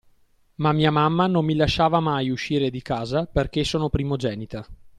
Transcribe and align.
Ma 0.55 0.71
mia 0.73 0.89
mamma 0.89 1.27
non 1.27 1.45
mi 1.45 1.53
lasciava 1.53 1.99
mai 1.99 2.31
uscire 2.31 2.71
di 2.71 2.81
casa, 2.81 3.27
perché 3.27 3.63
sono 3.63 3.87
primogenita. 3.87 4.65